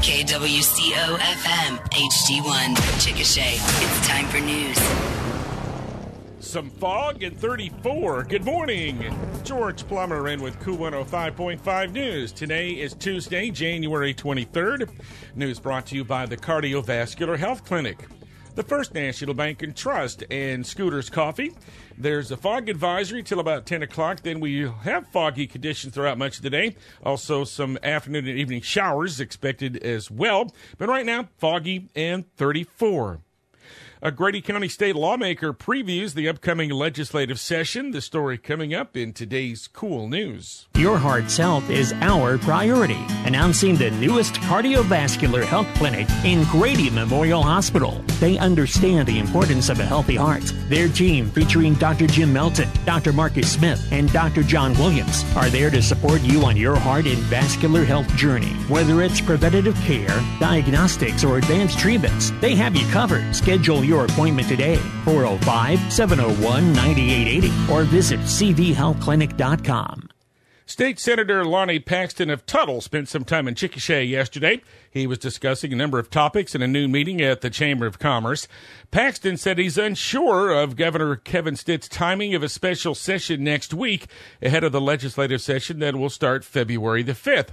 [0.00, 3.52] KWCO FM HD1 Chickasha.
[3.52, 4.78] It's time for news.
[6.38, 8.24] Some fog and 34.
[8.24, 9.14] Good morning.
[9.44, 12.32] George Plummer in with KOOL 105.5 News.
[12.32, 14.88] Today is Tuesday, January 23rd.
[15.34, 18.08] News brought to you by the Cardiovascular Health Clinic
[18.60, 21.54] the First National Bank and Trust, and Scooters Coffee.
[21.96, 24.20] There's a fog advisory till about 10 o'clock.
[24.20, 26.76] Then we have foggy conditions throughout much of the day.
[27.02, 30.52] Also, some afternoon and evening showers expected as well.
[30.76, 33.20] But right now, foggy and 34.
[34.02, 37.90] A Grady County state lawmaker previews the upcoming legislative session.
[37.90, 40.68] The story coming up in today's KOOL News.
[40.74, 43.04] Your heart's health is our priority.
[43.26, 48.02] Announcing the newest cardiovascular health clinic in Grady Memorial Hospital.
[48.20, 50.50] They understand the importance of a healthy heart.
[50.70, 52.06] Their team, featuring Dr.
[52.06, 53.12] Jim Melton, Dr.
[53.12, 54.42] Marcus Smith, and Dr.
[54.42, 58.54] John Williams, are there to support you on your heart and vascular health journey.
[58.70, 63.36] Whether it's preventative care, diagnostics, or advanced treatments, they have you covered.
[63.36, 70.08] Schedule your appointment today, 405 701 9880, or visit cvhealthclinic.com.
[70.70, 74.62] State Senator Lonnie Paxton of Tuttle spent some time in Chickasha yesterday.
[74.88, 77.98] He was discussing a number of topics in a noon meeting at the Chamber of
[77.98, 78.46] Commerce.
[78.92, 84.06] Paxton said he's unsure of Governor Kevin Stitt's timing of a special session next week
[84.40, 87.48] ahead of the legislative session that will start February the 5th.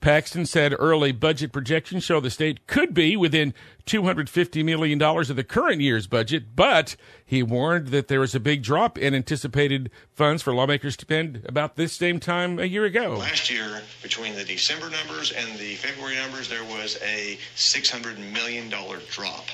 [0.00, 3.54] Paxton said early budget projections show the state could be within
[3.86, 8.62] $250 million of the current year's budget, but he warned that there was a big
[8.62, 13.16] drop in anticipated funds for lawmakers to spend about this same time a year ago.
[13.16, 18.68] Last year, between the December numbers and the February numbers, there was a $600 million
[18.68, 19.46] drop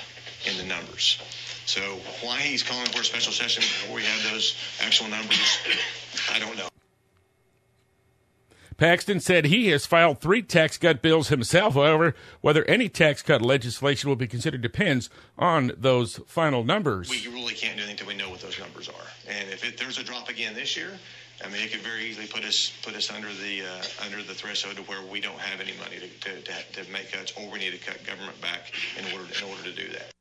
[0.49, 1.21] in the numbers.
[1.65, 1.81] So
[2.21, 5.59] why he's calling for a special session before we have those actual numbers,
[6.33, 6.72] I don't know.
[8.77, 11.73] Paxton said he has filed three tax cut bills himself.
[11.75, 17.09] However, whether any tax cut legislation will be considered depends on those final numbers.
[17.09, 19.07] We really can't do anything until we know what those numbers are.
[19.27, 20.91] And if it, there's a drop again this year,
[21.43, 24.33] I mean, it could very easily put us put us under the uh, under the
[24.33, 27.49] threshold to where we don't have any money to, to, to, to make cuts, or
[27.49, 30.13] we need to cut government back in order in order to do that.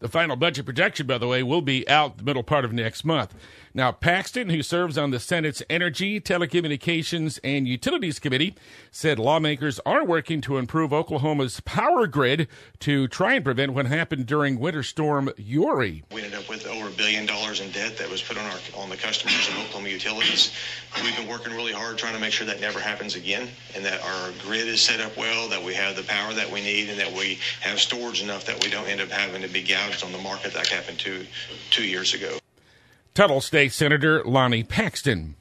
[0.00, 3.04] The final budget projection, by the way, will be out the middle part of next
[3.04, 3.36] month.
[3.74, 8.54] Now, Paxton, who serves on the Senate's Energy, Telecommunications, and Utilities Committee,
[8.90, 12.48] said lawmakers are working to improve Oklahoma's power grid
[12.80, 16.04] to try and prevent what happened during Winter Storm Uri.
[16.12, 18.58] We ended up with over a billion dollars in debt that was put on our
[18.76, 20.52] on the customers of Oklahoma Utilities.
[21.02, 24.02] We've been working really hard trying to make sure that never happens again, and that
[24.02, 26.98] our grid is set up well, that we have the power that we need, and
[27.00, 30.12] that we have storage enough that we don't end up having to be gouged on
[30.12, 31.26] the market like happened two
[31.70, 32.36] two years ago.
[33.14, 35.36] Tuttle State Senator Lonnie Paxton.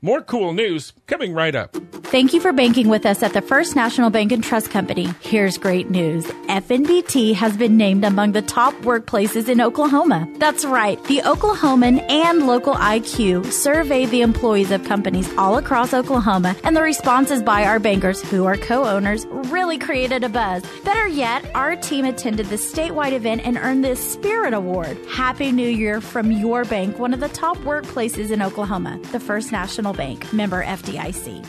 [0.00, 1.76] More cool news coming right up.
[2.10, 5.14] Thank you for banking with us at the First National Bank and Trust Company.
[5.20, 6.24] Here's great news.
[6.48, 10.28] FNBT has been named among the top workplaces in Oklahoma.
[10.38, 11.00] That's right.
[11.04, 16.82] The Oklahoman and Local IQ survey the employees of companies all across Oklahoma, and the
[16.82, 20.64] responses by our bankers, who are co-owners, really created a buzz.
[20.84, 24.98] Better yet, our team attended the statewide event and earned the Spirit Award.
[25.08, 29.52] Happy New Year from your bank, one of the top workplaces in Oklahoma, the First
[29.52, 31.48] National Bank, member FDIC.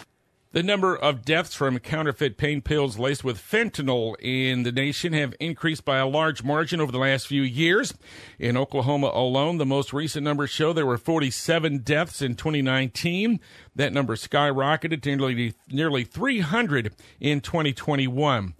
[0.53, 5.33] The number of deaths from counterfeit pain pills laced with fentanyl in the nation have
[5.39, 7.93] increased by a large margin over the last few years.
[8.37, 13.39] In Oklahoma alone, the most recent numbers show there were 47 deaths in 2019.
[13.77, 18.53] That number skyrocketed to nearly, nearly 300 in 2021.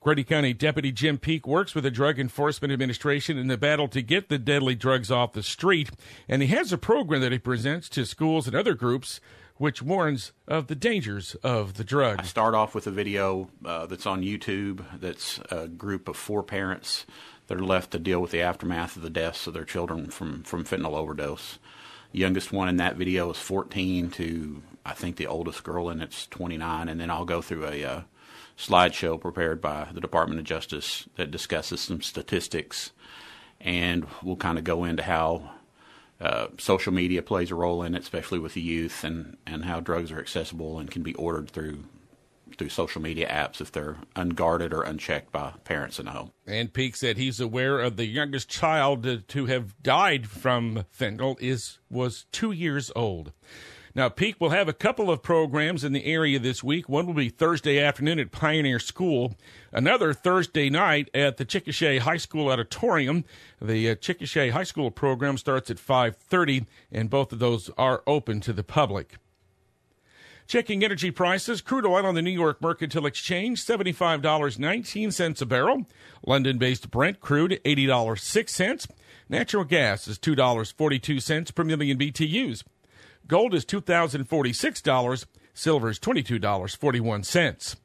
[0.00, 4.00] Grady County Deputy Jim Peak works with the Drug Enforcement Administration in the battle to
[4.00, 5.90] get the deadly drugs off the street,
[6.26, 9.20] and he has a program that he presents to schools and other groups
[9.56, 12.20] which warns of the dangers of the drug.
[12.20, 16.42] I start off with a video uh, that's on YouTube that's a group of four
[16.42, 17.06] parents
[17.46, 20.42] that are left to deal with the aftermath of the deaths of their children from,
[20.42, 21.58] from fentanyl overdose.
[22.10, 26.26] Youngest one in that video is 14 to, I think the oldest girl in it's
[26.28, 28.00] 29, and then I'll go through a uh,
[28.56, 32.92] slideshow prepared by the Department of Justice that discusses some statistics,
[33.60, 35.50] and we'll kind of go into how
[36.20, 39.80] uh, social media plays a role in it, especially with the youth, and, and how
[39.80, 41.84] drugs are accessible and can be ordered through
[42.56, 46.30] through social media apps if they're unguarded or unchecked by parents in the home.
[46.46, 51.78] And Peak said he's aware of the youngest child to have died from fentanyl is
[51.90, 53.32] was two years old.
[53.96, 56.88] Now, Peak will have a couple of programs in the area this week.
[56.88, 59.36] One will be Thursday afternoon at Pioneer School.
[59.72, 63.24] Another Thursday night at the Chickasha High School Auditorium.
[63.62, 68.40] The uh, Chickasha High School program starts at 5:30, and both of those are open
[68.40, 69.14] to the public.
[70.48, 75.86] Checking energy prices, crude oil on the New York Mercantile Exchange, $75.19 a barrel.
[76.26, 78.90] London based Brent crude, $80.06.
[79.28, 82.64] Natural gas is $2.42 per million BTUs.
[83.26, 85.26] Gold is $2,046.
[85.54, 87.76] Silver is $22.41.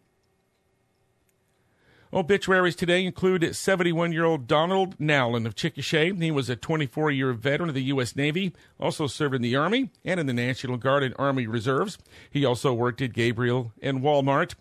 [2.11, 6.19] Obituaries today include 71 year old Donald Nowlin of Chickasha.
[6.19, 8.15] He was a 24 year veteran of the U.S.
[8.15, 11.99] Navy, also served in the Army and in the National Guard and Army Reserves.
[12.31, 14.55] He also worked at Gabriel and Walmart.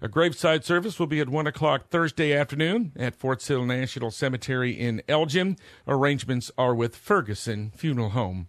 [0.00, 4.70] A graveside service will be at 1 o'clock Thursday afternoon at Fort Sill National Cemetery
[4.70, 5.56] in Elgin.
[5.88, 8.46] Arrangements are with Ferguson Funeral Home.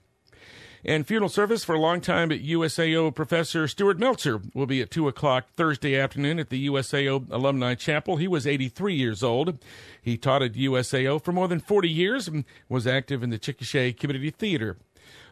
[0.85, 5.07] And funeral service for a longtime at USAO professor Stuart Meltzer will be at 2
[5.07, 8.17] o'clock Thursday afternoon at the USAO Alumni Chapel.
[8.17, 9.59] He was 83 years old.
[10.01, 13.97] He taught at USAO for more than 40 years and was active in the Chickasha
[13.97, 14.77] Community Theater.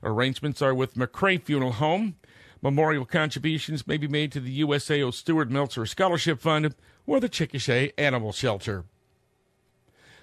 [0.01, 2.15] Arrangements are with McCray Funeral Home.
[2.61, 6.73] Memorial contributions may be made to the USAO Stuart Meltzer Scholarship Fund
[7.05, 8.85] or the Chickasha Animal Shelter.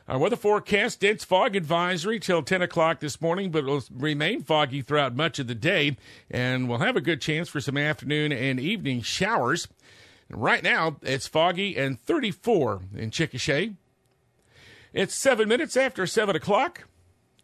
[0.09, 4.81] Our weather forecast dense fog advisory till 10 o'clock this morning, but will remain foggy
[4.81, 5.99] throughout much of the day,
[6.31, 9.69] and we'll have a good chance for some afternoon and evening showers.
[10.31, 13.75] Right now, it's foggy and 34 in Chickasha.
[14.95, 16.89] It's seven minutes after 7 o'clock.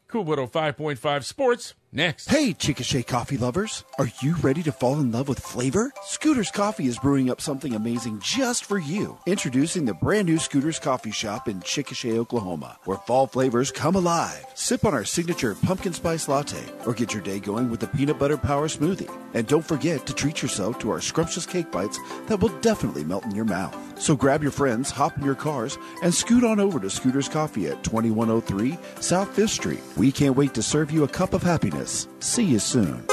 [0.08, 2.28] KOOL 105.5 Sports next.
[2.28, 3.84] Hey, Chickasha coffee lovers.
[3.98, 5.90] Are you ready to fall in love with flavor?
[6.04, 9.18] Scooter's Coffee is brewing up something amazing just for you.
[9.26, 14.46] Introducing the brand new Scooter's Coffee Shop in Chickasha, Oklahoma, where fall flavors come alive.
[14.54, 18.18] Sip on our signature pumpkin spice latte or get your day going with a peanut
[18.18, 19.10] butter power smoothie.
[19.32, 23.24] And don't forget to treat yourself to our scrumptious cake bites that will definitely melt
[23.24, 23.76] in your mouth.
[23.96, 27.68] So grab your friends, hop in your cars, and scoot on over to Scooter's Coffee
[27.68, 29.80] at 2103 South 5th Street.
[29.96, 32.08] We can't wait to serve you a cup of happiness.
[32.20, 33.06] See you soon.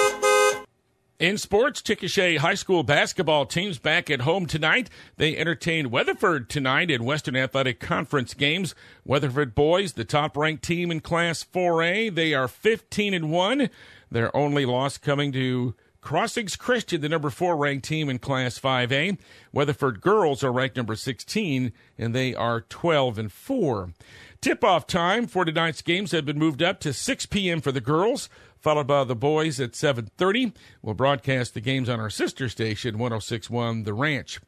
[1.22, 4.90] In sports, Chickasha High School basketball teams back at home tonight.
[5.18, 8.74] They entertain Weatherford tonight in Western Athletic Conference games.
[9.06, 13.70] Weatherford boys, the top-ranked team in Class 4A, they are 15 and one.
[14.10, 19.20] Their only loss coming to Crossings Christian, the number four ranked team in Class 5A.
[19.54, 23.94] Weatherford girls are ranked number 16, and they are 12 and four.
[24.42, 27.62] Tip-off time for tonight's games have been moved up to 6 p.m.
[27.62, 28.28] for the girls
[28.62, 30.54] followed by the boys at 7.30.
[30.82, 34.40] We'll broadcast the games on our sister station, 1061 The Ranch.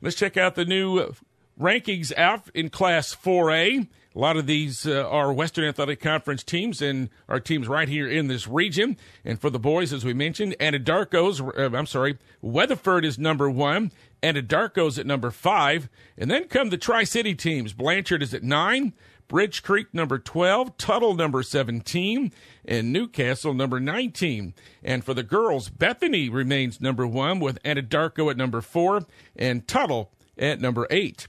[0.00, 1.12] Let's check out the new
[1.60, 3.88] rankings out in Class 4A.
[4.18, 8.08] A lot of these uh, are Western Athletic Conference teams and are teams right here
[8.08, 8.96] in this region.
[9.24, 13.92] And for the boys, as we mentioned, Anadarko's, uh, I'm sorry, Weatherford is number one.
[14.20, 15.88] Anadarko's at number five.
[16.16, 17.72] And then come the Tri City teams.
[17.72, 18.92] Blanchard is at nine.
[19.28, 22.32] Bridge Creek number 12, Tuttle number 17,
[22.64, 24.52] and Newcastle number 19.
[24.82, 29.06] And for the girls, Bethany remains number one with Anadarko at number four
[29.36, 31.28] and Tuttle at number eight.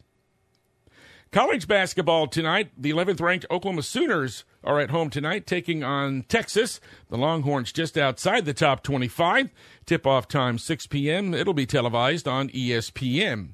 [1.31, 2.71] College basketball tonight.
[2.75, 6.79] The 11th ranked Oklahoma Sooners are at home tonight taking on Texas.
[7.09, 9.51] The Longhorns just outside the top 25.
[9.85, 11.35] Tip off time 6 p.m.
[11.35, 13.49] It'll be televised on ESPN.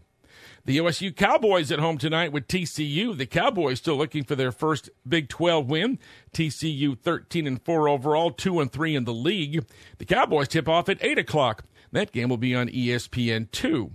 [0.63, 3.16] The OSU Cowboys at home tonight with TCU.
[3.16, 6.00] The Cowboys still looking for their first Big 12 win.
[6.31, 9.66] TCU 13 and 4 overall, 2 and 3 in the league.
[9.98, 11.66] The Cowboys tip off at 8 o'clock.
[11.92, 13.92] That game will be on ESPN 2.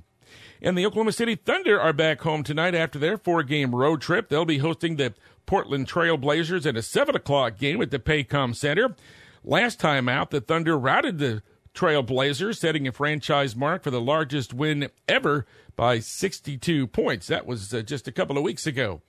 [0.63, 4.29] And the Oklahoma City Thunder are back home tonight after their four game road trip.
[4.29, 5.15] They'll be hosting the
[5.47, 8.95] Portland Trail Blazers in a 7 o'clock game at the Paycom Center.
[9.43, 11.43] Last time out, the Thunder routed the
[11.75, 17.27] Trailblazers, setting a franchise mark for the largest win ever by 62 points.
[17.29, 19.01] That was uh, just a couple of weeks ago.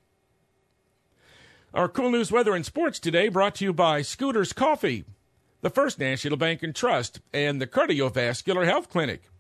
[1.74, 5.06] Our cool news weather and sports today brought to you by Scooters Coffee,
[5.62, 9.31] the First National Bank and Trust, and the Cardiovascular Health Clinic.